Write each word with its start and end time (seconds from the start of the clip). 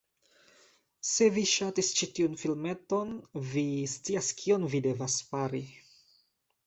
Se 1.09 1.27
vi 1.35 1.43
ŝatis 1.51 1.91
ĉi 1.99 2.09
tiun 2.19 2.39
filmeton, 2.45 3.13
vi 3.53 3.67
scias 3.95 4.31
kion 4.41 4.67
vi 4.73 4.83
devas 4.87 5.19
fari: 5.31 5.63